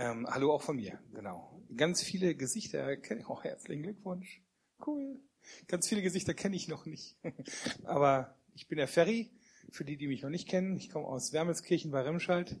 [0.00, 1.60] Ähm, hallo auch von mir, genau.
[1.76, 3.28] Ganz viele Gesichter kenne ich.
[3.28, 4.44] Oh, herzlichen Glückwunsch.
[4.86, 5.20] Cool.
[5.66, 7.16] Ganz viele Gesichter kenne ich noch nicht.
[7.82, 9.32] Aber ich bin der Ferry,
[9.72, 10.76] für die, die mich noch nicht kennen.
[10.76, 12.60] Ich komme aus Wermelskirchen bei Remscheid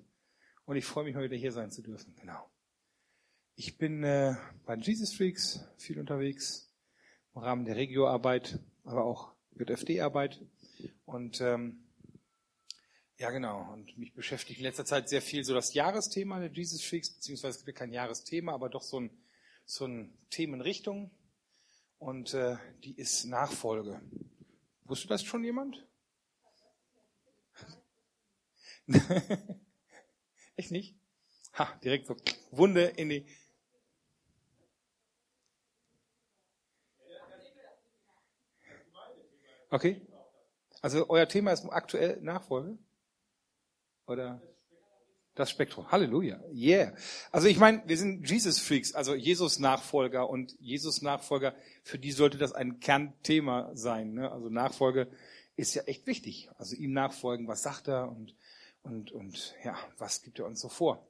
[0.64, 2.12] und ich freue mich heute hier sein zu dürfen.
[2.16, 2.50] Genau.
[3.54, 4.34] Ich bin äh,
[4.66, 6.74] bei Jesus Freaks viel unterwegs,
[7.36, 10.44] im Rahmen der Regioarbeit, aber auch JFD-Arbeit.
[11.04, 11.87] Und ähm,
[13.18, 13.72] ja, genau.
[13.72, 17.58] Und mich beschäftigt in letzter Zeit sehr viel so das Jahresthema der Jesus Freaks, beziehungsweise
[17.58, 19.10] es gibt ja kein Jahresthema, aber doch so ein,
[19.66, 21.10] so ein Themenrichtung.
[21.98, 24.00] Und äh, die ist Nachfolge.
[24.84, 25.84] Wusste das schon jemand?
[30.56, 30.94] Echt nicht?
[31.54, 32.16] Ha, direkt so
[32.52, 33.26] Wunde in die.
[39.70, 40.00] Okay.
[40.80, 42.78] Also euer Thema ist aktuell Nachfolge?
[44.08, 44.40] Oder?
[45.34, 45.90] Das Spektrum.
[45.92, 46.40] Halleluja.
[46.52, 46.96] Yeah.
[47.30, 52.80] Also ich meine, wir sind Jesus-Freaks, also Jesus-Nachfolger und Jesus-Nachfolger, für die sollte das ein
[52.80, 54.14] Kernthema sein.
[54.14, 54.32] Ne?
[54.32, 55.08] Also Nachfolge
[55.54, 56.50] ist ja echt wichtig.
[56.56, 58.34] Also ihm nachfolgen, was sagt er und,
[58.82, 61.06] und, und ja, was gibt er uns so vor.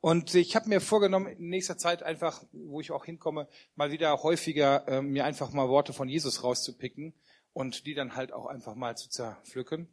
[0.00, 4.22] Und ich habe mir vorgenommen, in nächster Zeit einfach, wo ich auch hinkomme, mal wieder
[4.22, 7.14] häufiger äh, mir einfach mal Worte von Jesus rauszupicken
[7.52, 9.88] und die dann halt auch einfach mal zu zerpflücken.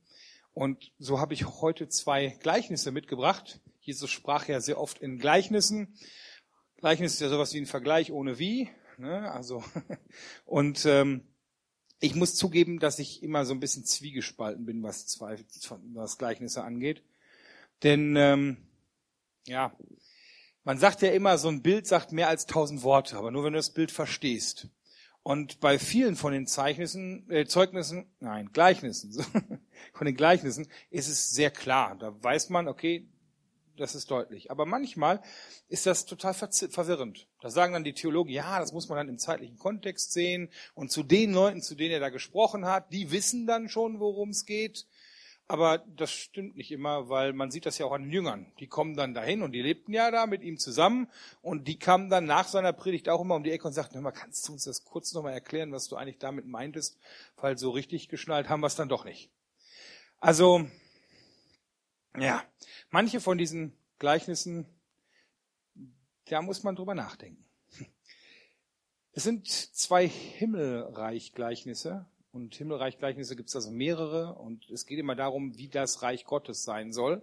[0.53, 3.59] Und so habe ich heute zwei Gleichnisse mitgebracht.
[3.81, 5.97] Jesus sprach ja sehr oft in Gleichnissen.
[6.77, 8.69] Gleichnis ist ja sowas wie ein Vergleich ohne wie.
[8.97, 9.31] Ne?
[9.31, 9.63] Also
[10.45, 11.27] und ähm,
[11.99, 15.37] ich muss zugeben, dass ich immer so ein bisschen zwiegespalten bin, was, zwei,
[15.93, 17.01] was Gleichnisse angeht.
[17.81, 18.57] Denn ähm,
[19.47, 19.75] ja,
[20.63, 23.53] man sagt ja immer, so ein Bild sagt mehr als tausend Worte, aber nur wenn
[23.53, 24.67] du das Bild verstehst.
[25.23, 29.13] Und bei vielen von den Zeichnissen, äh, Zeugnissen, nein, Gleichnissen,
[29.93, 31.95] von den Gleichnissen ist es sehr klar.
[31.97, 33.07] Da weiß man, okay,
[33.77, 34.51] das ist deutlich.
[34.51, 35.21] Aber manchmal
[35.67, 37.27] ist das total verwirrend.
[37.41, 40.51] Da sagen dann die Theologen, ja, das muss man dann im zeitlichen Kontext sehen.
[40.73, 44.29] Und zu den Leuten, zu denen er da gesprochen hat, die wissen dann schon, worum
[44.29, 44.85] es geht.
[45.47, 48.51] Aber das stimmt nicht immer, weil man sieht das ja auch an den Jüngern.
[48.59, 51.09] Die kommen dann dahin und die lebten ja da mit ihm zusammen
[51.41, 54.01] und die kamen dann nach seiner Predigt auch immer um die Ecke und sagten, hör
[54.01, 56.97] mal, kannst du uns das kurz nochmal erklären, was du eigentlich damit meintest?
[57.35, 59.31] Weil so richtig geschnallt haben wir es dann doch nicht.
[60.19, 60.65] Also,
[62.17, 62.41] ja,
[62.89, 64.65] manche von diesen Gleichnissen,
[66.25, 67.43] da muss man drüber nachdenken.
[69.11, 75.55] Es sind zwei Himmelreich-Gleichnisse und Himmelreich-Gleichnisse gibt es also mehrere und es geht immer darum,
[75.57, 77.21] wie das Reich Gottes sein soll.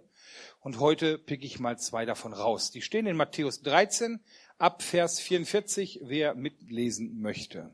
[0.61, 2.71] Und heute pick ich mal zwei davon raus.
[2.71, 4.21] Die stehen in Matthäus 13
[4.57, 7.73] ab Vers 44, wer mitlesen möchte.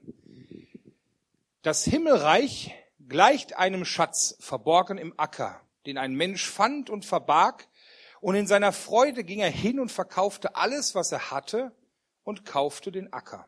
[1.61, 2.73] Das Himmelreich
[3.07, 7.67] gleicht einem Schatz verborgen im Acker, den ein Mensch fand und verbarg,
[8.19, 11.71] und in seiner Freude ging er hin und verkaufte alles, was er hatte,
[12.23, 13.47] und kaufte den Acker.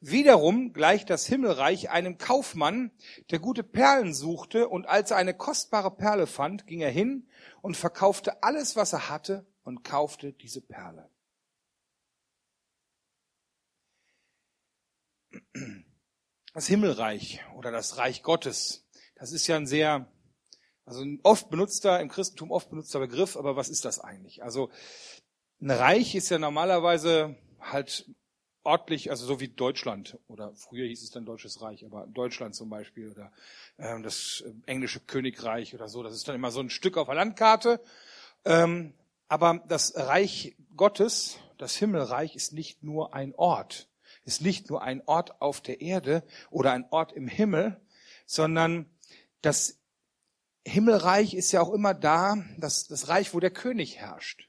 [0.00, 2.90] Wiederum gleicht das Himmelreich einem Kaufmann,
[3.30, 7.28] der gute Perlen suchte, und als er eine kostbare Perle fand, ging er hin
[7.62, 11.10] und verkaufte alles, was er hatte, und kaufte diese Perle.
[16.52, 20.10] Das Himmelreich oder das Reich Gottes, das ist ja ein sehr,
[20.84, 24.42] also ein oft benutzter, im Christentum oft benutzter Begriff, aber was ist das eigentlich?
[24.42, 24.70] Also
[25.60, 28.10] ein Reich ist ja normalerweise halt
[28.66, 32.68] örtlich, also so wie Deutschland oder früher hieß es dann Deutsches Reich, aber Deutschland zum
[32.68, 33.32] Beispiel oder
[33.78, 37.06] ähm, das äh, englische Königreich oder so, das ist dann immer so ein Stück auf
[37.06, 37.80] der Landkarte.
[38.44, 38.94] Ähm,
[39.28, 43.88] aber das Reich Gottes, das Himmelreich, ist nicht nur ein Ort,
[44.24, 47.80] ist nicht nur ein Ort auf der Erde oder ein Ort im Himmel,
[48.26, 48.90] sondern
[49.40, 49.78] das
[50.66, 54.48] Himmelreich ist ja auch immer da, das, das Reich, wo der König herrscht.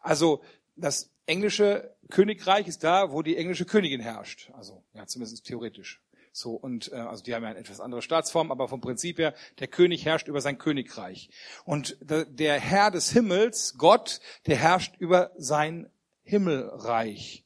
[0.00, 0.42] Also
[0.76, 4.50] das englische Königreich ist da, wo die englische Königin herrscht.
[4.52, 6.02] Also, ja, zumindest theoretisch.
[6.30, 9.34] So, und äh, also die haben ja eine etwas andere Staatsform, aber vom Prinzip her,
[9.58, 11.30] der König herrscht über sein Königreich.
[11.64, 15.90] Und der Herr des Himmels, Gott, der herrscht über sein
[16.22, 17.44] Himmelreich.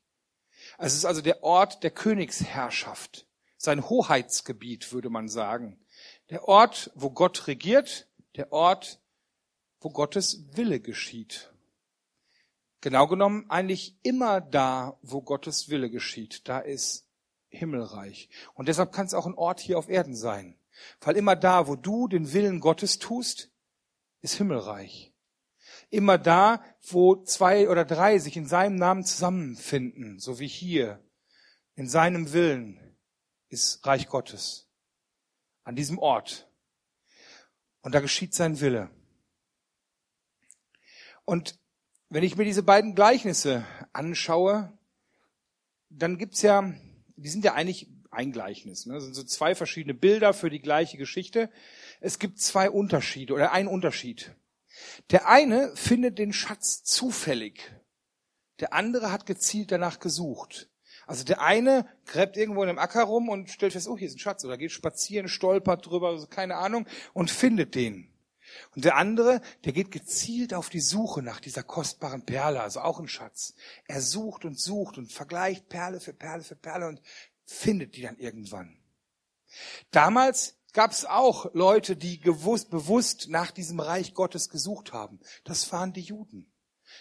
[0.78, 3.26] Es ist also der Ort der Königsherrschaft,
[3.56, 5.78] sein Hoheitsgebiet, würde man sagen.
[6.30, 9.00] Der Ort, wo Gott regiert, der Ort,
[9.80, 11.52] wo Gottes Wille geschieht.
[12.86, 17.10] Genau genommen eigentlich immer da, wo Gottes Wille geschieht, da ist
[17.48, 18.28] Himmelreich.
[18.54, 20.56] Und deshalb kann es auch ein Ort hier auf Erden sein.
[21.00, 23.50] Weil immer da, wo du den Willen Gottes tust,
[24.20, 25.12] ist Himmelreich.
[25.90, 31.04] Immer da, wo zwei oder drei sich in seinem Namen zusammenfinden, so wie hier,
[31.74, 32.96] in seinem Willen,
[33.48, 34.70] ist Reich Gottes.
[35.64, 36.48] An diesem Ort.
[37.80, 38.90] Und da geschieht sein Wille.
[41.24, 41.58] Und
[42.08, 44.72] wenn ich mir diese beiden Gleichnisse anschaue,
[45.90, 46.72] dann gibt's ja,
[47.16, 48.86] die sind ja eigentlich ein Gleichnis.
[48.86, 48.94] Ne?
[48.94, 51.50] Das sind so zwei verschiedene Bilder für die gleiche Geschichte.
[52.00, 54.34] Es gibt zwei Unterschiede oder ein Unterschied.
[55.10, 57.72] Der eine findet den Schatz zufällig.
[58.60, 60.70] Der andere hat gezielt danach gesucht.
[61.06, 64.16] Also der eine gräbt irgendwo in einem Acker rum und stellt fest, oh, hier ist
[64.16, 64.44] ein Schatz.
[64.44, 68.10] Oder geht spazieren, stolpert drüber, also keine Ahnung, und findet den.
[68.74, 73.00] Und der andere, der geht gezielt auf die Suche nach dieser kostbaren Perle, also auch
[73.00, 73.54] ein Schatz.
[73.86, 77.00] Er sucht und sucht und vergleicht Perle für Perle für Perle und
[77.44, 78.78] findet die dann irgendwann.
[79.90, 85.20] Damals gab es auch Leute, die gewusst, bewusst nach diesem Reich Gottes gesucht haben.
[85.44, 86.52] Das waren die Juden.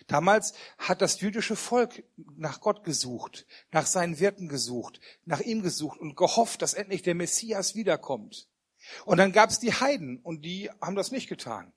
[0.08, 2.04] Damals hat das jüdische Volk
[2.38, 7.16] nach Gott gesucht, nach seinen Wirten gesucht, nach ihm gesucht und gehofft, dass endlich der
[7.16, 8.48] Messias wiederkommt.
[9.06, 11.74] Und dann gab es die Heiden und die haben das nicht getan.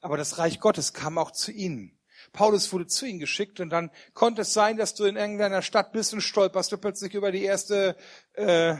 [0.00, 1.98] Aber das Reich Gottes kam auch zu ihnen.
[2.32, 5.92] Paulus wurde zu ihnen geschickt und dann konnte es sein, dass du in irgendeiner Stadt
[5.92, 7.96] bist und stolperst du plötzlich über die erste,
[8.34, 8.76] äh,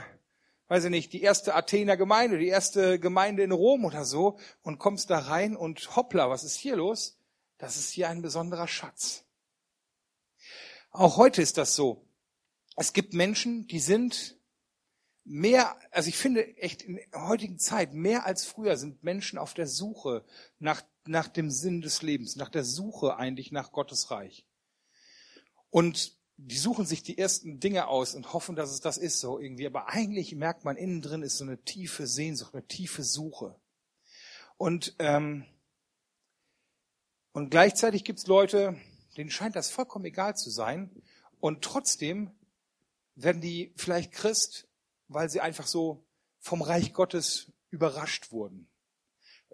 [0.67, 4.79] weiß ich nicht, die erste Athener Gemeinde, die erste Gemeinde in Rom oder so und
[4.79, 7.19] kommst da rein und hoppla, was ist hier los?
[7.57, 9.23] Das ist hier ein besonderer Schatz.
[10.91, 12.07] Auch heute ist das so.
[12.75, 14.36] Es gibt Menschen, die sind
[15.27, 19.53] mehr, also ich finde echt in der heutigen Zeit, mehr als früher sind Menschen auf
[19.53, 20.25] der Suche
[20.59, 24.45] nach, nach dem Sinn des Lebens, nach der Suche eigentlich nach Gottes Reich.
[25.69, 29.39] Und die suchen sich die ersten Dinge aus und hoffen, dass es das ist so
[29.39, 29.65] irgendwie.
[29.65, 33.59] Aber eigentlich merkt man, innen drin ist so eine tiefe Sehnsucht, eine tiefe Suche.
[34.55, 35.45] Und, ähm,
[37.33, 38.79] und gleichzeitig gibt es Leute,
[39.17, 40.91] denen scheint das vollkommen egal zu sein.
[41.39, 42.31] Und trotzdem
[43.15, 44.66] werden die vielleicht Christ,
[45.07, 46.05] weil sie einfach so
[46.39, 48.69] vom Reich Gottes überrascht wurden.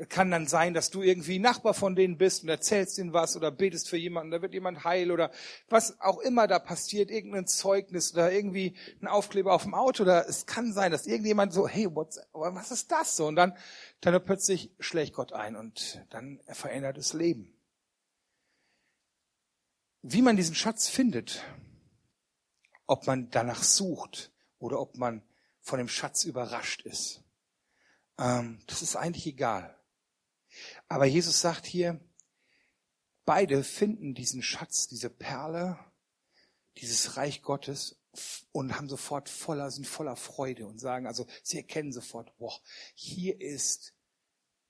[0.09, 3.51] Kann dann sein, dass du irgendwie Nachbar von denen bist und erzählst ihnen was oder
[3.51, 5.31] betest für jemanden, da wird jemand heil oder
[5.69, 10.27] was auch immer da passiert, irgendein Zeugnis oder irgendwie ein Aufkleber auf dem Auto oder
[10.27, 13.27] es kann sein, dass irgendjemand so, hey, what's, was ist das so?
[13.27, 13.55] Und dann,
[14.01, 17.53] dann plötzlich schlägt Gott ein und dann verändert das Leben.
[20.01, 21.43] Wie man diesen Schatz findet,
[22.87, 25.21] ob man danach sucht oder ob man
[25.63, 27.23] von dem Schatz überrascht ist.
[28.19, 29.75] Ähm, das ist eigentlich egal.
[30.87, 31.99] Aber Jesus sagt hier,
[33.25, 35.79] beide finden diesen Schatz, diese Perle,
[36.77, 37.97] dieses Reich Gottes
[38.51, 42.59] und haben sofort voller, sind voller Freude und sagen, also sie erkennen sofort, boah,
[42.93, 43.93] hier ist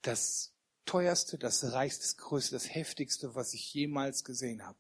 [0.04, 0.54] das
[0.86, 4.78] teuerste, das reichste, das größte, das heftigste, was ich jemals gesehen habe.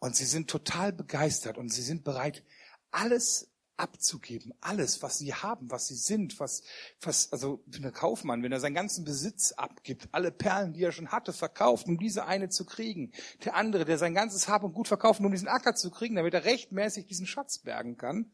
[0.00, 2.42] Und sie sind total begeistert und sie sind bereit,
[2.90, 4.54] alles abzugeben.
[4.60, 6.62] Alles, was sie haben, was sie sind, was,
[7.00, 11.12] was, also ein Kaufmann, wenn er seinen ganzen Besitz abgibt, alle Perlen, die er schon
[11.12, 13.12] hatte, verkauft, um diese eine zu kriegen.
[13.44, 16.34] Der andere, der sein ganzes Hab und Gut verkauft, um diesen Acker zu kriegen, damit
[16.34, 18.32] er rechtmäßig diesen Schatz bergen kann.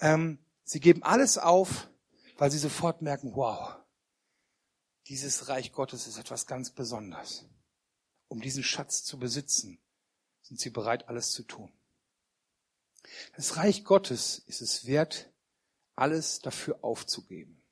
[0.00, 1.88] Ähm, sie geben alles auf,
[2.38, 3.76] weil sie sofort merken, wow,
[5.08, 7.46] dieses Reich Gottes ist etwas ganz Besonderes.
[8.28, 9.78] Um diesen Schatz zu besitzen,
[10.40, 11.72] sind sie bereit, alles zu tun.
[13.36, 15.30] Das Reich Gottes ist es wert,
[15.96, 17.62] alles dafür aufzugeben.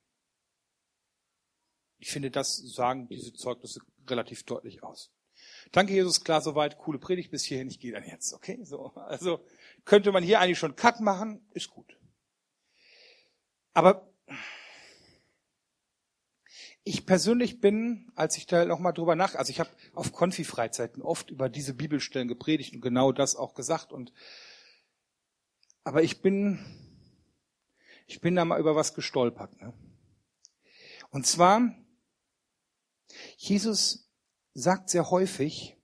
[1.99, 5.13] Ich finde, das sagen diese Zeugnisse relativ deutlich aus.
[5.71, 8.59] Danke, Jesus, klar, soweit, coole Predigt bis hierhin, ich gehe dann jetzt, okay?
[8.65, 9.45] So, also
[9.85, 11.97] könnte man hier eigentlich schon Cut machen, ist gut.
[13.73, 14.13] Aber
[16.85, 21.31] ich persönlich bin, als ich da nochmal drüber nach, also ich habe auf Konfi-Freizeiten oft
[21.31, 24.13] über diese Bibelstellen gepredigt und genau das auch gesagt und
[25.85, 26.59] aber ich bin,
[28.07, 29.61] ich bin da mal über was gestolpert.
[29.61, 29.73] Ne?
[31.11, 31.75] Und zwar,
[33.37, 34.11] Jesus
[34.55, 35.77] sagt sehr häufig,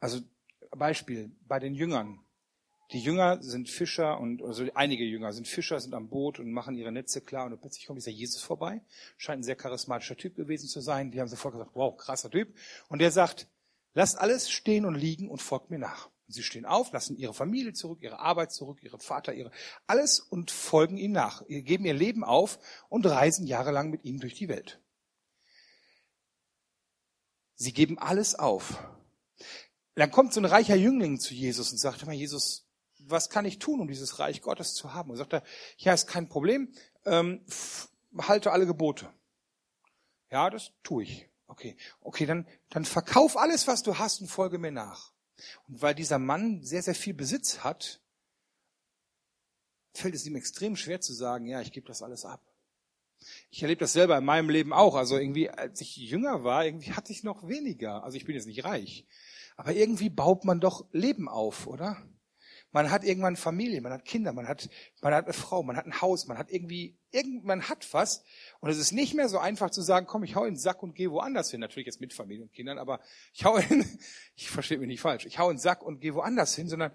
[0.00, 0.20] also
[0.70, 2.20] Beispiel bei den Jüngern.
[2.92, 6.76] Die Jünger sind Fischer und also einige Jünger sind Fischer, sind am Boot und machen
[6.76, 8.80] ihre Netze klar und plötzlich kommt dieser Jesus vorbei.
[9.16, 11.10] Scheint ein sehr charismatischer Typ gewesen zu sein.
[11.10, 12.56] Die haben sofort gesagt, wow, krasser Typ.
[12.88, 13.48] Und der sagt,
[13.94, 16.10] lasst alles stehen und liegen und folgt mir nach.
[16.28, 19.52] Sie stehen auf, lassen ihre Familie zurück, ihre Arbeit zurück, ihren Vater, ihre
[19.86, 21.46] alles und folgen ihm nach.
[21.46, 24.80] Geben ihr Leben auf und reisen jahrelang mit ihm durch die Welt.
[27.54, 28.78] Sie geben alles auf.
[29.94, 32.66] Dann kommt so ein reicher Jüngling zu Jesus und sagt, immer Jesus,
[32.98, 35.10] was kann ich tun, um dieses Reich Gottes zu haben?
[35.10, 35.42] Und sagt er,
[35.78, 37.44] ja, ist kein Problem, ähm,
[38.18, 39.08] halte alle Gebote.
[40.30, 41.28] Ja, das tue ich.
[41.46, 45.12] Okay, okay, dann, dann verkauf alles, was du hast und folge mir nach.
[45.68, 48.00] Und weil dieser Mann sehr, sehr viel Besitz hat,
[49.94, 52.42] fällt es ihm extrem schwer zu sagen, ja, ich gebe das alles ab.
[53.50, 54.94] Ich erlebe das selber in meinem Leben auch.
[54.94, 58.04] Also irgendwie, als ich jünger war, irgendwie hatte ich noch weniger.
[58.04, 59.06] Also ich bin jetzt nicht reich.
[59.56, 61.96] Aber irgendwie baut man doch Leben auf, oder?
[62.76, 64.68] Man hat irgendwann Familie, man hat Kinder, man hat,
[65.00, 68.22] man hat eine Frau, man hat ein Haus, man hat irgendwie, irgend, man hat was.
[68.60, 70.82] Und es ist nicht mehr so einfach zu sagen, komm, ich hau in den Sack
[70.82, 71.60] und gehe woanders hin.
[71.60, 73.00] Natürlich jetzt mit Familie und Kindern, aber
[73.32, 73.86] ich hau in,
[74.36, 76.92] ich verstehe mich nicht falsch, ich hau in den Sack und gehe woanders hin, sondern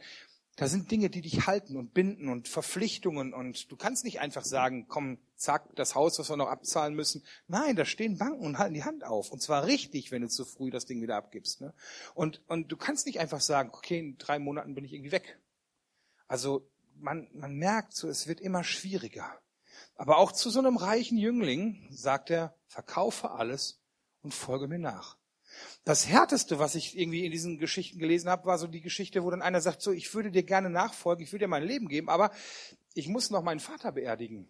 [0.55, 4.45] da sind Dinge, die dich halten und binden und Verpflichtungen und du kannst nicht einfach
[4.45, 7.23] sagen, komm, zack, das Haus, was wir noch abzahlen müssen.
[7.47, 9.31] Nein, da stehen Banken und halten die Hand auf.
[9.31, 11.59] Und zwar richtig, wenn du zu früh das Ding wieder abgibst.
[11.59, 11.73] Ne?
[12.13, 15.39] Und, und du kannst nicht einfach sagen, okay, in drei Monaten bin ich irgendwie weg.
[16.31, 19.29] Also man, man merkt so, es wird immer schwieriger.
[19.95, 23.81] Aber auch zu so einem reichen Jüngling sagt er, verkaufe alles
[24.21, 25.17] und folge mir nach.
[25.83, 29.29] Das härteste, was ich irgendwie in diesen Geschichten gelesen habe, war so die Geschichte, wo
[29.29, 32.07] dann einer sagt, so, ich würde dir gerne nachfolgen, ich würde dir mein Leben geben,
[32.07, 32.31] aber
[32.93, 34.47] ich muss noch meinen Vater beerdigen.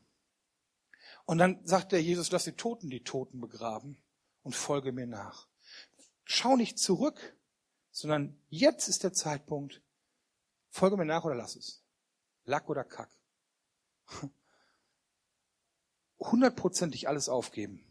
[1.26, 3.98] Und dann sagt der Jesus, lass die Toten die Toten begraben
[4.44, 5.48] und folge mir nach.
[6.26, 7.36] Schau nicht zurück,
[7.90, 9.82] sondern jetzt ist der Zeitpunkt,
[10.72, 11.84] Folge mir nach oder lass es.
[12.46, 13.10] Lack oder Kack.
[16.20, 17.86] Hundertprozentig alles aufgeben.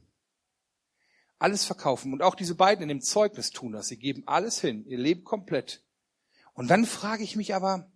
[1.38, 2.12] Alles verkaufen.
[2.12, 3.88] Und auch diese beiden in dem Zeugnis tun das.
[3.88, 5.84] Sie geben alles hin, ihr Leben komplett.
[6.54, 7.90] Und dann frage ich mich aber,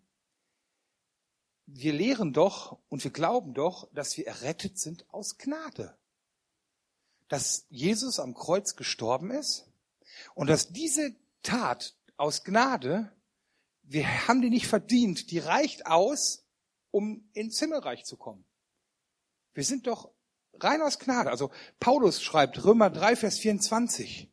[1.67, 5.97] wir lehren doch und wir glauben doch, dass wir errettet sind aus Gnade.
[7.29, 9.67] Dass Jesus am Kreuz gestorben ist
[10.35, 13.11] und dass diese Tat aus Gnade
[13.85, 16.47] wir haben die nicht verdient, die reicht aus,
[16.91, 18.45] um ins Himmelreich zu kommen.
[19.53, 20.11] Wir sind doch
[20.55, 21.31] rein aus Gnade.
[21.31, 21.51] Also
[21.81, 24.31] Paulus schreibt Römer 3, Vers 24.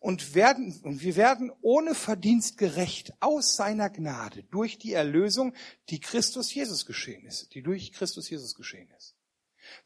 [0.00, 5.54] Und werden, und wir werden ohne Verdienst gerecht aus seiner Gnade durch die Erlösung,
[5.88, 9.13] die Christus Jesus geschehen ist, die durch Christus Jesus geschehen ist.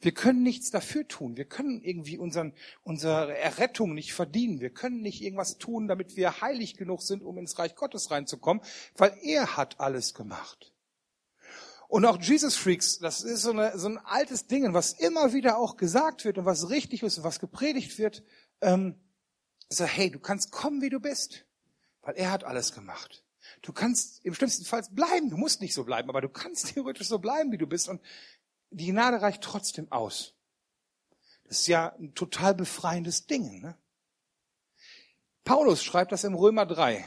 [0.00, 1.36] Wir können nichts dafür tun.
[1.36, 4.60] Wir können irgendwie unseren, unsere Errettung nicht verdienen.
[4.60, 8.62] Wir können nicht irgendwas tun, damit wir heilig genug sind, um ins Reich Gottes reinzukommen,
[8.96, 10.72] weil er hat alles gemacht.
[11.88, 15.56] Und auch Jesus Freaks, das ist so, eine, so ein altes Ding, was immer wieder
[15.56, 18.22] auch gesagt wird und was richtig ist und was gepredigt wird.
[18.60, 18.94] Ähm,
[19.70, 21.46] so, hey, du kannst kommen, wie du bist,
[22.02, 23.24] weil er hat alles gemacht.
[23.62, 27.08] Du kannst im schlimmsten Fall bleiben, du musst nicht so bleiben, aber du kannst theoretisch
[27.08, 27.88] so bleiben, wie du bist.
[27.88, 28.02] Und
[28.70, 30.34] die Gnade reicht trotzdem aus.
[31.44, 33.60] Das ist ja ein total befreiendes Ding.
[33.62, 33.76] Ne?
[35.44, 37.04] Paulus schreibt das im Römer 3,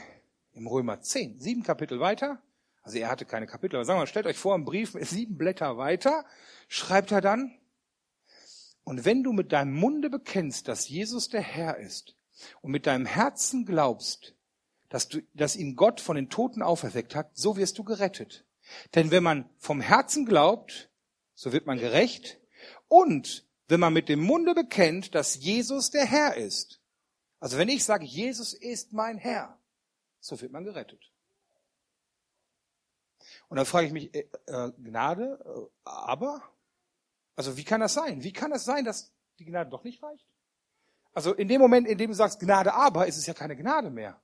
[0.54, 2.42] im Römer 10, sieben Kapitel weiter.
[2.82, 5.38] Also er hatte keine Kapitel, aber sagen wir mal, stellt euch vor, ein Brief sieben
[5.38, 6.24] Blätter weiter,
[6.66, 7.56] schreibt er dann,
[8.84, 12.16] und wenn du mit deinem Munde bekennst, dass Jesus der Herr ist
[12.60, 14.34] und mit deinem Herzen glaubst,
[14.88, 18.44] dass, du, dass ihn Gott von den Toten auferweckt hat, so wirst du gerettet.
[18.94, 20.90] Denn wenn man vom Herzen glaubt,
[21.42, 22.38] so wird man gerecht.
[22.86, 26.80] Und wenn man mit dem Munde bekennt, dass Jesus der Herr ist,
[27.40, 29.58] also wenn ich sage, Jesus ist mein Herr,
[30.20, 31.10] so wird man gerettet.
[33.48, 36.42] Und dann frage ich mich, äh, äh, Gnade, äh, aber?
[37.34, 38.22] Also wie kann das sein?
[38.22, 40.28] Wie kann das sein, dass die Gnade doch nicht reicht?
[41.12, 43.90] Also in dem Moment, in dem du sagst Gnade aber, ist es ja keine Gnade
[43.90, 44.22] mehr.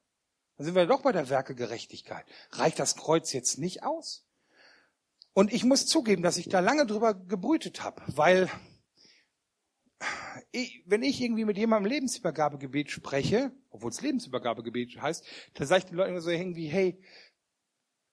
[0.57, 2.25] Dann sind wir doch bei der Werkegerechtigkeit.
[2.53, 4.28] Reicht das Kreuz jetzt nicht aus?
[5.39, 8.51] Und ich muss zugeben, dass ich da lange drüber gebrütet habe, weil
[10.51, 15.85] ich, wenn ich irgendwie mit jemandem Lebensübergabegebet spreche, obwohl es Lebensübergabegebet heißt, dann sage ich
[15.85, 17.01] den Leuten so irgendwie, hey,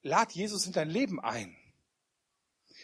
[0.03, 1.57] lad Jesus in dein Leben ein.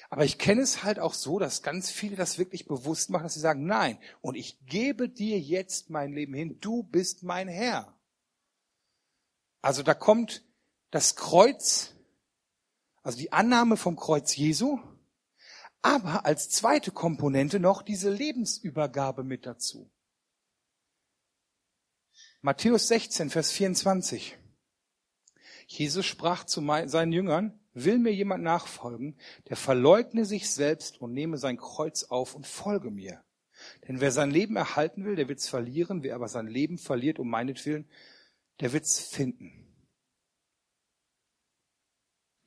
[0.09, 3.35] Aber ich kenne es halt auch so, dass ganz viele das wirklich bewusst machen, dass
[3.35, 7.95] sie sagen, nein, und ich gebe dir jetzt mein Leben hin, du bist mein Herr.
[9.61, 10.43] Also da kommt
[10.89, 11.93] das Kreuz
[13.03, 14.79] also die Annahme vom Kreuz Jesu,
[15.81, 19.91] aber als zweite Komponente noch diese Lebensübergabe mit dazu.
[22.41, 24.37] Matthäus 16, Vers 24.
[25.67, 29.17] Jesus sprach zu seinen Jüngern, will mir jemand nachfolgen,
[29.49, 33.23] der verleugne sich selbst und nehme sein Kreuz auf und folge mir.
[33.87, 37.29] Denn wer sein Leben erhalten will, der wird's verlieren, wer aber sein Leben verliert um
[37.29, 37.87] meinetwillen,
[38.59, 39.60] der wird's finden.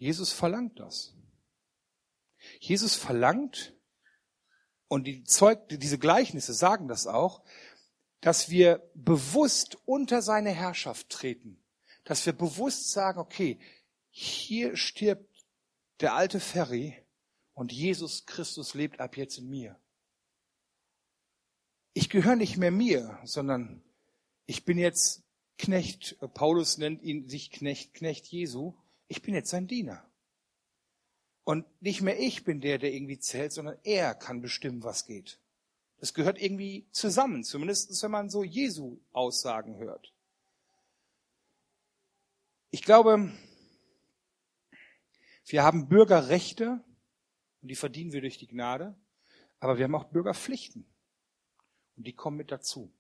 [0.04, 1.14] Jesus verlangt das.
[2.60, 3.74] Jesus verlangt,
[4.86, 7.42] und die Zeug, diese Gleichnisse sagen das auch,
[8.20, 11.58] dass wir bewusst unter seine Herrschaft treten.
[12.04, 13.58] Dass wir bewusst sagen, okay,
[14.10, 15.46] hier stirbt
[16.00, 17.02] der alte Ferry
[17.54, 19.80] und Jesus Christus lebt ab jetzt in mir.
[21.94, 23.82] Ich gehöre nicht mehr mir, sondern
[24.44, 25.22] ich bin jetzt
[25.56, 26.18] Knecht.
[26.34, 28.74] Paulus nennt ihn sich Knecht, Knecht Jesu
[29.08, 30.08] ich bin jetzt sein Diener.
[31.44, 35.38] Und nicht mehr ich bin der, der irgendwie zählt, sondern er kann bestimmen, was geht.
[35.98, 40.12] Es gehört irgendwie zusammen, zumindest wenn man so Jesu Aussagen hört.
[42.70, 43.32] Ich glaube,
[45.46, 46.82] wir haben Bürgerrechte
[47.60, 48.96] und die verdienen wir durch die Gnade,
[49.60, 50.86] aber wir haben auch Bürgerpflichten
[51.96, 52.92] und die kommen mit dazu.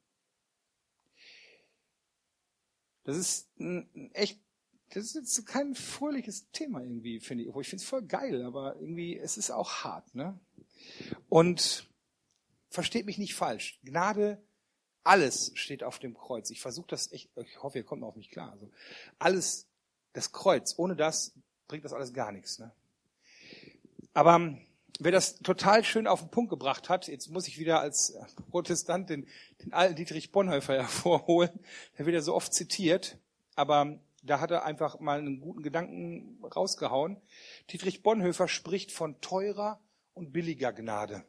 [3.04, 4.40] Das ist ein echt,
[4.94, 7.48] das ist jetzt kein fröhliches Thema irgendwie, finde ich.
[7.48, 10.38] Ich finde es voll geil, aber irgendwie, es ist auch hart, ne?
[11.28, 11.88] Und
[12.70, 13.80] versteht mich nicht falsch.
[13.82, 14.40] Gnade,
[15.02, 16.50] alles steht auf dem Kreuz.
[16.50, 18.52] Ich versuche das echt, ich hoffe, ihr kommt auf mich klar.
[18.52, 18.70] Also
[19.18, 19.66] alles,
[20.12, 21.32] das Kreuz, ohne das
[21.66, 22.60] bringt das alles gar nichts.
[22.60, 22.70] Ne?
[24.12, 24.56] Aber
[25.00, 28.16] wer das total schön auf den Punkt gebracht hat, jetzt muss ich wieder als
[28.50, 29.26] Protestant den,
[29.64, 31.50] den alten Dietrich Bonhoeffer hervorholen,
[31.98, 33.18] der wird ja so oft zitiert,
[33.56, 37.20] aber da hat er einfach mal einen guten Gedanken rausgehauen.
[37.70, 39.80] Dietrich Bonhoeffer spricht von teurer
[40.14, 41.24] und billiger Gnade.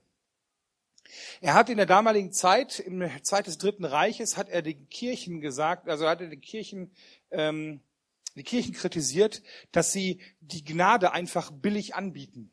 [1.41, 5.41] Er hat in der damaligen Zeit, im Zeit des Dritten Reiches, hat er den Kirchen
[5.41, 6.91] gesagt, also hat er den Kirchen,
[7.31, 7.81] ähm,
[8.35, 12.51] die Kirchen kritisiert, dass sie die Gnade einfach billig anbieten.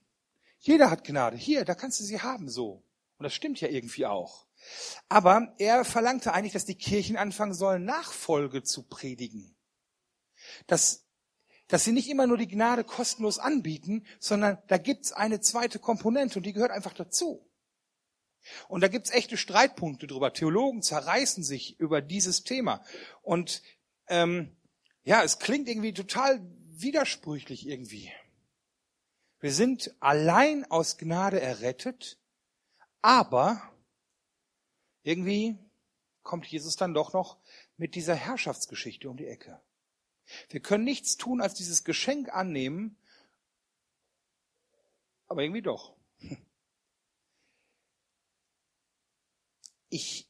[0.59, 1.37] Jeder hat Gnade.
[1.37, 2.83] Hier, da kannst du sie haben, so.
[3.19, 4.47] Und das stimmt ja irgendwie auch.
[5.09, 9.57] Aber er verlangte eigentlich, dass die Kirchen anfangen sollen, Nachfolge zu predigen.
[10.67, 11.07] Dass,
[11.69, 16.39] dass sie nicht immer nur die Gnade kostenlos anbieten, sondern da gibt's eine zweite Komponente
[16.39, 17.49] und die gehört einfach dazu.
[18.69, 20.33] Und da gibt's echte Streitpunkte drüber.
[20.33, 22.85] Theologen zerreißen sich über dieses Thema.
[23.23, 23.63] Und
[24.09, 24.57] ähm,
[25.05, 26.41] ja, es klingt irgendwie total
[26.71, 28.13] widersprüchlich irgendwie.
[29.41, 32.19] Wir sind allein aus Gnade errettet,
[33.01, 33.61] aber
[35.03, 35.59] irgendwie
[36.23, 37.39] kommt Jesus dann doch noch
[37.77, 39.61] mit dieser Herrschaftsgeschichte um die Ecke.
[40.49, 42.97] Wir können nichts tun, als dieses Geschenk annehmen,
[45.29, 45.95] aber irgendwie doch.
[49.93, 50.29] ich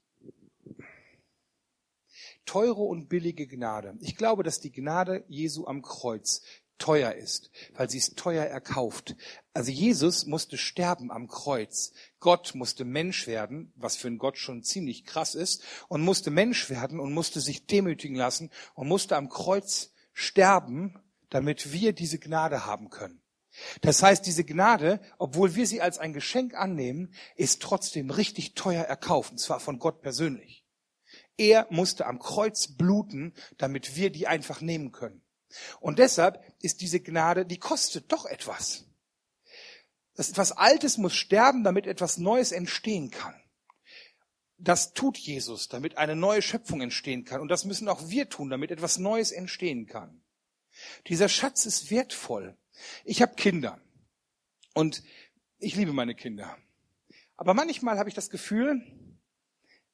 [2.45, 3.97] teure und billige Gnade.
[4.01, 6.43] Ich glaube, dass die Gnade Jesu am Kreuz
[6.79, 9.15] teuer ist, weil sie ist teuer erkauft.
[9.55, 11.93] Also Jesus musste sterben am Kreuz.
[12.19, 16.71] Gott musste Mensch werden, was für einen Gott schon ziemlich krass ist, und musste Mensch
[16.71, 20.98] werden und musste sich demütigen lassen und musste am Kreuz sterben,
[21.31, 23.22] damit wir diese Gnade haben können.
[23.83, 28.85] Das heißt, diese Gnade, obwohl wir sie als ein Geschenk annehmen, ist trotzdem richtig teuer
[28.85, 30.64] erkauft, und zwar von Gott persönlich.
[31.37, 35.22] Er musste am Kreuz bluten, damit wir die einfach nehmen können.
[35.81, 38.87] Und deshalb ist diese Gnade, die kostet doch etwas.
[40.14, 43.35] Das etwas Altes muss sterben, damit etwas Neues entstehen kann.
[44.62, 47.40] Das tut Jesus, damit eine neue Schöpfung entstehen kann.
[47.40, 50.22] Und das müssen auch wir tun, damit etwas Neues entstehen kann.
[51.09, 52.57] Dieser Schatz ist wertvoll.
[53.05, 53.81] Ich habe Kinder
[54.72, 55.03] und
[55.59, 56.57] ich liebe meine Kinder.
[57.37, 58.81] Aber manchmal habe ich das Gefühl,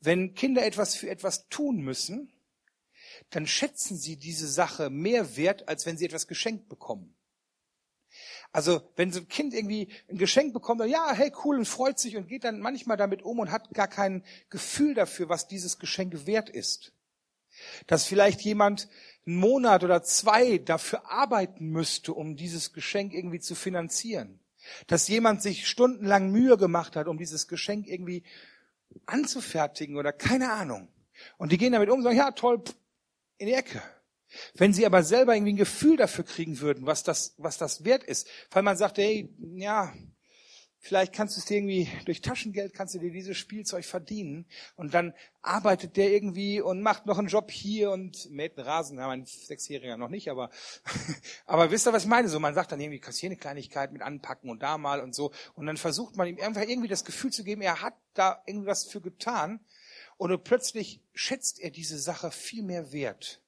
[0.00, 2.30] wenn Kinder etwas für etwas tun müssen,
[3.30, 7.16] dann schätzen sie diese Sache mehr wert, als wenn sie etwas geschenkt bekommen.
[8.52, 11.98] Also wenn so ein Kind irgendwie ein Geschenk bekommt, dann, ja, hey, cool und freut
[11.98, 15.78] sich und geht dann manchmal damit um und hat gar kein Gefühl dafür, was dieses
[15.78, 16.92] Geschenk wert ist.
[17.86, 18.88] Dass vielleicht jemand
[19.26, 24.40] einen Monat oder zwei dafür arbeiten müsste, um dieses Geschenk irgendwie zu finanzieren.
[24.86, 28.22] Dass jemand sich stundenlang Mühe gemacht hat, um dieses Geschenk irgendwie
[29.06, 30.88] anzufertigen oder keine Ahnung.
[31.36, 32.62] Und die gehen damit um und sagen, ja toll,
[33.38, 33.82] in die Ecke.
[34.54, 38.04] Wenn sie aber selber irgendwie ein Gefühl dafür kriegen würden, was das, was das wert
[38.04, 39.92] ist, weil man sagt, hey, ja,
[40.80, 44.94] Vielleicht kannst du es dir irgendwie durch Taschengeld kannst du dir dieses Spielzeug verdienen und
[44.94, 45.12] dann
[45.42, 48.96] arbeitet der irgendwie und macht noch einen Job hier und mäht einen Rasen.
[48.96, 50.50] Ja, mein Sechsjähriger noch nicht, aber
[51.46, 52.28] aber wisst ihr, was ich meine?
[52.28, 55.16] So, man sagt dann irgendwie, kannst hier eine Kleinigkeit mit anpacken und da mal und
[55.16, 58.40] so und dann versucht man ihm einfach irgendwie das Gefühl zu geben, er hat da
[58.46, 59.58] irgendwas für getan
[60.16, 63.42] und plötzlich schätzt er diese Sache viel mehr wert.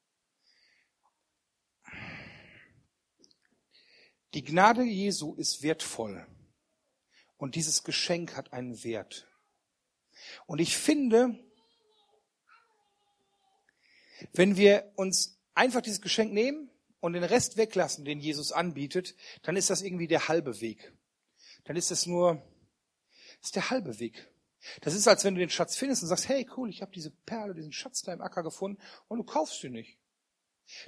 [4.35, 6.27] Die Gnade Jesu ist wertvoll.
[7.37, 9.27] Und dieses Geschenk hat einen Wert.
[10.47, 11.38] Und ich finde,
[14.33, 19.57] wenn wir uns einfach dieses Geschenk nehmen und den Rest weglassen, den Jesus anbietet, dann
[19.57, 20.93] ist das irgendwie der halbe Weg.
[21.64, 22.43] Dann ist das nur,
[23.43, 24.29] ist der halbe Weg.
[24.83, 27.11] Das ist, als wenn du den Schatz findest und sagst, hey, cool, ich habe diese
[27.11, 29.99] Perle, diesen Schatz da im Acker gefunden und du kaufst ihn nicht.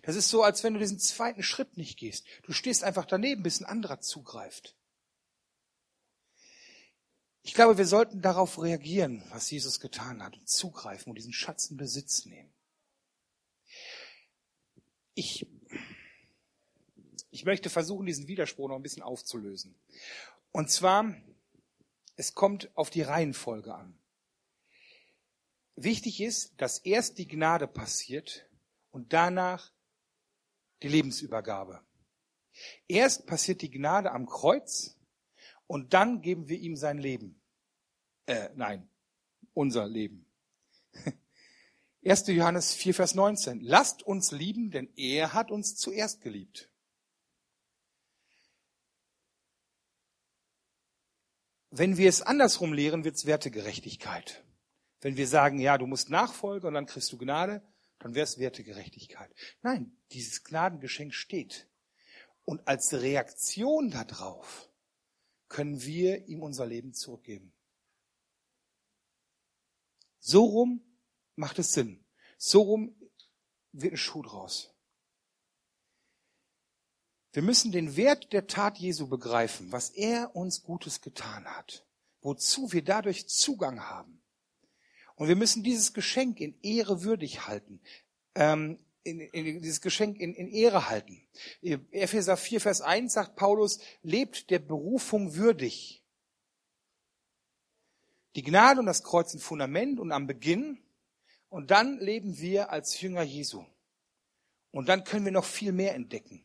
[0.02, 2.26] Das ist so, als wenn du diesen zweiten Schritt nicht gehst.
[2.42, 4.76] Du stehst einfach daneben, bis ein anderer zugreift.
[7.42, 11.70] Ich glaube, wir sollten darauf reagieren, was Jesus getan hat, und zugreifen und diesen Schatz
[11.70, 12.52] in Besitz nehmen.
[15.14, 15.46] Ich,
[17.30, 19.74] ich möchte versuchen, diesen Widerspruch noch ein bisschen aufzulösen.
[20.52, 21.14] Und zwar,
[22.14, 23.98] es kommt auf die Reihenfolge an.
[25.74, 28.46] wichtig ist, dass erst die Gnade passiert
[28.92, 29.72] und danach
[30.82, 31.82] die Lebensübergabe.
[32.86, 34.96] Erst passiert die Gnade am Kreuz
[35.66, 37.40] und dann geben wir ihm sein Leben.
[38.26, 38.88] Äh, nein,
[39.54, 40.26] unser Leben.
[42.04, 42.26] 1.
[42.28, 43.60] Johannes 4, Vers 19.
[43.60, 46.68] Lasst uns lieben, denn er hat uns zuerst geliebt.
[51.70, 54.44] Wenn wir es andersrum lehren, wird es Wertegerechtigkeit.
[55.00, 57.62] Wenn wir sagen, ja, du musst nachfolgen und dann kriegst du Gnade,
[58.02, 59.32] dann wäre es Wertegerechtigkeit.
[59.62, 61.68] Nein, dieses Gnadengeschenk steht.
[62.44, 64.68] Und als Reaktion darauf
[65.48, 67.54] können wir ihm unser Leben zurückgeben.
[70.18, 70.98] So rum
[71.36, 72.04] macht es Sinn.
[72.38, 72.96] So rum
[73.70, 74.74] wird ein Schuh draus.
[77.30, 81.86] Wir müssen den Wert der Tat Jesu begreifen, was er uns Gutes getan hat,
[82.20, 84.21] wozu wir dadurch Zugang haben.
[85.16, 87.80] Und wir müssen dieses Geschenk in Ehre würdig halten,
[88.34, 91.20] ähm, in, in, dieses Geschenk in, in Ehre halten.
[91.62, 96.02] Epheser 4, Vers 1 sagt Paulus, lebt der Berufung würdig.
[98.36, 100.78] Die Gnade und das Kreuz sind Fundament und am Beginn.
[101.48, 103.64] Und dann leben wir als Jünger Jesu.
[104.70, 106.42] Und dann können wir noch viel mehr entdecken.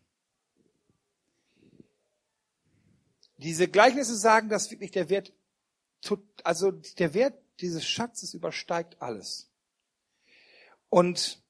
[3.37, 5.31] Diese Gleichnisse sagen, dass wirklich der Wert,
[6.43, 9.49] also der Wert dieses Schatzes übersteigt alles.
[10.89, 11.41] Und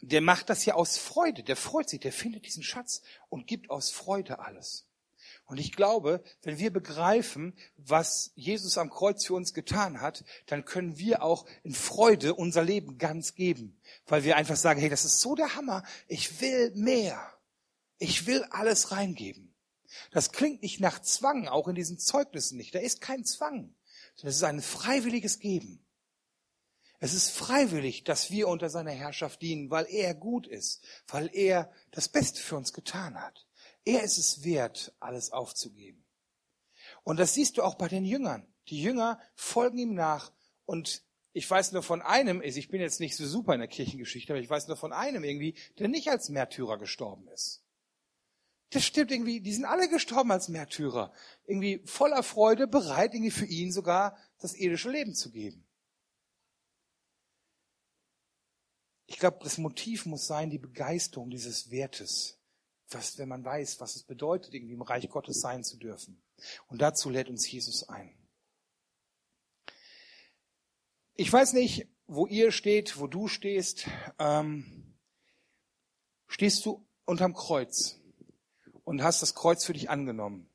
[0.00, 1.42] der macht das ja aus Freude.
[1.42, 4.86] Der freut sich, der findet diesen Schatz und gibt aus Freude alles.
[5.44, 10.64] Und ich glaube, wenn wir begreifen, was Jesus am Kreuz für uns getan hat, dann
[10.64, 13.76] können wir auch in Freude unser Leben ganz geben.
[14.06, 15.82] Weil wir einfach sagen, hey, das ist so der Hammer.
[16.06, 17.20] Ich will mehr.
[17.98, 19.52] Ich will alles reingeben.
[20.12, 22.74] Das klingt nicht nach Zwang, auch in diesen Zeugnissen nicht.
[22.74, 23.74] Da ist kein Zwang,
[24.20, 25.84] sondern es ist ein freiwilliges Geben.
[26.98, 31.72] Es ist freiwillig, dass wir unter seiner Herrschaft dienen, weil er gut ist, weil er
[31.90, 33.46] das Beste für uns getan hat.
[33.86, 36.04] Er ist es wert, alles aufzugeben.
[37.02, 38.46] Und das siehst du auch bei den Jüngern.
[38.68, 40.32] Die Jünger folgen ihm nach
[40.66, 41.02] und
[41.32, 44.42] ich weiß nur von einem, ich bin jetzt nicht so super in der Kirchengeschichte, aber
[44.42, 47.59] ich weiß nur von einem irgendwie, der nicht als Märtyrer gestorben ist.
[48.70, 51.12] Das stimmt irgendwie, die sind alle gestorben als Märtyrer.
[51.44, 55.66] Irgendwie voller Freude, bereit, irgendwie für ihn sogar das irdische Leben zu geben.
[59.06, 62.38] Ich glaube, das Motiv muss sein, die Begeisterung dieses Wertes.
[62.90, 66.22] Was, wenn man weiß, was es bedeutet, irgendwie im Reich Gottes sein zu dürfen.
[66.68, 68.16] Und dazu lädt uns Jesus ein.
[71.14, 73.88] Ich weiß nicht, wo ihr steht, wo du stehst.
[74.18, 74.96] Ähm,
[76.28, 77.99] stehst du unterm Kreuz?
[78.90, 80.50] Und hast das Kreuz für dich angenommen,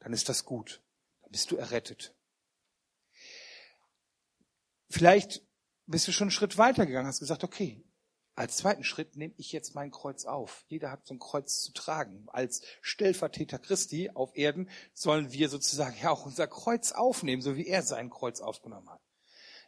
[0.00, 0.82] dann ist das gut.
[1.22, 2.12] Dann bist du errettet.
[4.90, 5.40] Vielleicht
[5.86, 7.84] bist du schon einen Schritt weiter gegangen, hast gesagt, okay,
[8.34, 10.64] als zweiten Schritt nehme ich jetzt mein Kreuz auf.
[10.66, 12.26] Jeder hat so ein Kreuz zu tragen.
[12.26, 17.68] Als Stellvertreter Christi auf Erden sollen wir sozusagen ja auch unser Kreuz aufnehmen, so wie
[17.68, 19.00] er sein Kreuz aufgenommen hat.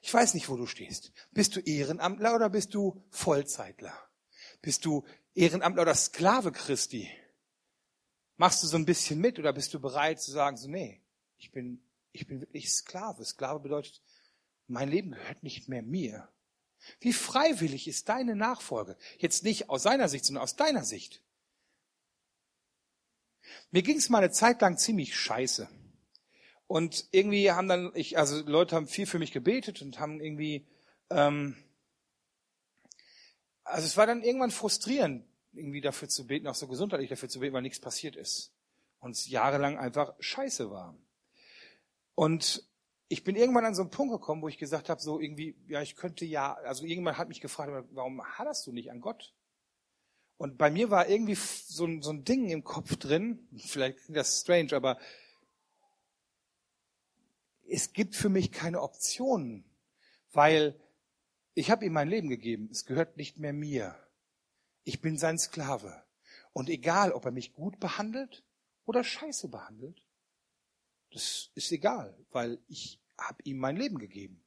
[0.03, 1.13] Ich weiß nicht, wo du stehst.
[1.31, 3.97] Bist du Ehrenamtler oder bist du Vollzeitler?
[4.61, 7.09] Bist du Ehrenamtler oder Sklave Christi?
[8.37, 11.01] Machst du so ein bisschen mit oder bist du bereit zu sagen, so, nee,
[11.39, 13.25] ich bin, ich bin wirklich Sklave.
[13.25, 14.03] Sklave bedeutet,
[14.67, 16.29] mein Leben gehört nicht mehr mir.
[17.01, 18.97] Wie freiwillig ist deine Nachfolge?
[19.19, 21.23] Jetzt nicht aus seiner Sicht, sondern aus deiner Sicht.
[23.71, 25.69] Mir ging es mal eine Zeit lang ziemlich scheiße.
[26.67, 30.67] Und irgendwie haben dann, ich, also Leute haben viel für mich gebetet und haben irgendwie,
[31.11, 31.57] ähm,
[33.63, 35.25] also es war dann irgendwann frustrierend,
[35.57, 38.53] irgendwie dafür zu beten, auch so gesundheitlich dafür zu beten, weil nichts passiert ist.
[39.01, 40.97] Und es jahrelang einfach scheiße war.
[42.15, 42.67] Und
[43.09, 45.81] ich bin irgendwann an so einen Punkt gekommen, wo ich gesagt habe, so irgendwie, ja,
[45.83, 49.35] ich könnte ja, also irgendwann hat mich gefragt, warum haderst du nicht an Gott?
[50.39, 54.17] Und bei mir war irgendwie so ein, so ein Ding im Kopf drin, vielleicht klingt
[54.17, 54.99] das strange, aber
[57.69, 59.65] es gibt für mich keine Optionen,
[60.33, 60.81] weil
[61.55, 63.97] ich habe ihm mein Leben gegeben, es gehört nicht mehr mir.
[64.87, 66.05] Ich bin sein Sklave.
[66.53, 68.45] Und egal, ob er mich gut behandelt
[68.85, 70.07] oder scheiße behandelt,
[71.11, 74.45] das ist egal, weil ich habe ihm mein Leben gegeben.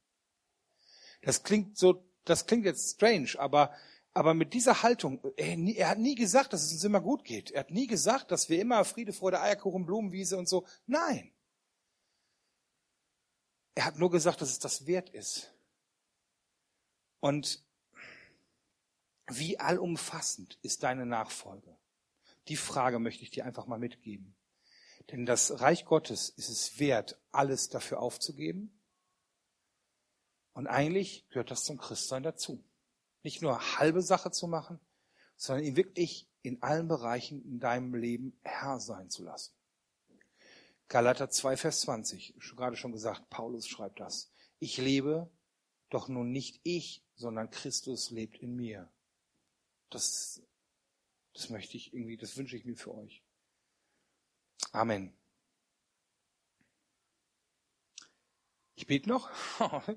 [1.20, 3.74] Das klingt so, das klingt jetzt strange, aber
[4.12, 7.52] aber mit dieser Haltung, er, hat nie gesagt, dass es uns immer gut geht.
[7.52, 10.66] Er hat nie gesagt, dass wir immer Friede, Freude, Eierkuchen, Blumenwiese und so.
[10.86, 11.32] Nein.
[13.76, 15.54] Er hat nur gesagt, dass es das wert ist.
[17.20, 17.62] Und
[19.30, 21.76] wie allumfassend ist deine Nachfolge?
[22.48, 24.36] Die Frage möchte ich dir einfach mal mitgeben.
[25.10, 28.80] Denn das Reich Gottes ist es wert, alles dafür aufzugeben.
[30.52, 32.64] Und eigentlich gehört das zum Christsein dazu.
[33.22, 34.80] Nicht nur halbe Sache zu machen,
[35.36, 39.54] sondern ihn wirklich in allen Bereichen in deinem Leben Herr sein zu lassen.
[40.88, 44.32] Galater 2, Vers 20, gerade schon gesagt, Paulus schreibt das.
[44.58, 45.30] Ich lebe,
[45.88, 48.90] doch nun nicht ich, sondern Christus lebt in mir.
[49.90, 50.42] Das,
[51.34, 53.22] das möchte ich irgendwie, das wünsche ich mir für euch.
[54.72, 55.12] Amen.
[58.74, 59.30] Ich bete noch.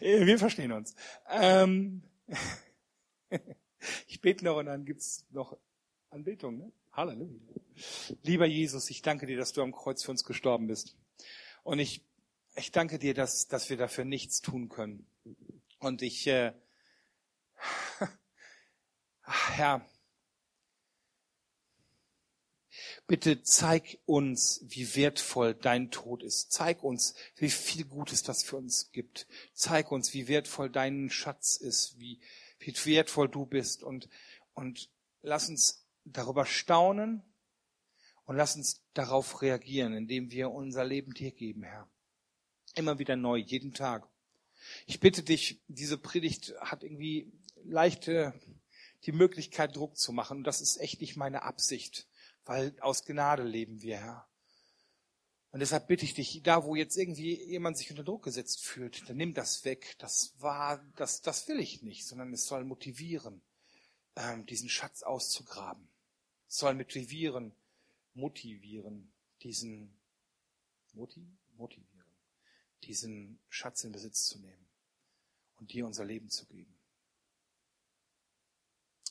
[0.00, 0.94] Wir verstehen uns.
[1.28, 2.02] Ähm,
[4.06, 5.56] ich bete noch und dann gibt's noch
[6.10, 6.58] Anbetung.
[6.58, 6.72] Ne?
[6.92, 7.40] Halleluja.
[8.22, 10.96] Lieber Jesus, ich danke dir, dass du am Kreuz für uns gestorben bist.
[11.62, 12.04] Und ich,
[12.54, 15.06] ich danke dir, dass, dass wir dafür nichts tun können.
[15.78, 16.52] Und ich, äh,
[19.22, 19.86] Herr,
[23.06, 26.52] Bitte zeig uns, wie wertvoll dein Tod ist.
[26.52, 29.26] Zeig uns, wie viel Gutes das für uns gibt.
[29.52, 32.20] Zeig uns, wie wertvoll dein Schatz ist, wie,
[32.58, 33.82] wie wertvoll du bist.
[33.82, 34.08] Und,
[34.54, 34.88] und
[35.20, 37.22] lass uns darüber staunen
[38.24, 41.90] und lass uns darauf reagieren, indem wir unser Leben dir geben, Herr.
[42.74, 44.08] Immer wieder neu, jeden Tag.
[44.86, 47.32] Ich bitte dich, diese Predigt hat irgendwie
[47.64, 48.32] leichte
[49.04, 50.38] die Möglichkeit, Druck zu machen.
[50.38, 52.06] Und das ist echt nicht meine Absicht
[52.44, 54.28] weil aus Gnade leben wir, Herr.
[55.50, 59.08] Und deshalb bitte ich dich, da wo jetzt irgendwie jemand sich unter Druck gesetzt fühlt,
[59.08, 59.96] dann nimm das weg.
[59.98, 63.42] Das war, das, das will ich nicht, sondern es soll motivieren,
[64.16, 65.86] ähm, diesen Schatz auszugraben.
[66.48, 67.54] Es soll motivieren,
[68.14, 69.94] motivieren, diesen,
[70.94, 71.91] motiv, motivieren,
[72.84, 74.68] diesen Schatz in Besitz zu nehmen
[75.56, 76.78] und dir unser Leben zu geben.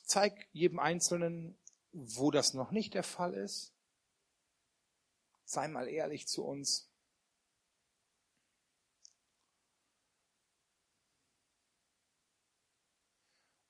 [0.03, 1.57] Zeig jedem Einzelnen
[1.93, 3.73] wo das noch nicht der Fall ist,
[5.43, 6.88] sei mal ehrlich zu uns.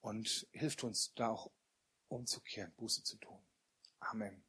[0.02, 1.52] Und hilft uns da auch
[2.08, 3.40] umzukehren, Buße zu tun.
[4.00, 4.44] Amen.